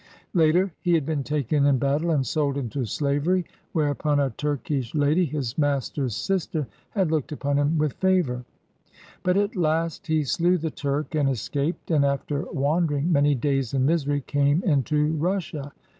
[0.33, 4.93] Later he had been taken in battle and sold into slavery, whereupon a Turkish «0
[4.93, 8.43] PIONEERS OF THE OLD SOUTH lady, his master's sister, had looked upon him with favor.
[9.21, 13.85] But at last he slew the Turk and escaped, and after wandering many days in
[13.85, 15.71] misery came into Russia.